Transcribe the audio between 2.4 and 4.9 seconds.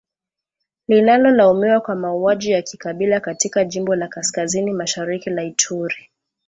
ya kikabila katika jimbo la kaskazini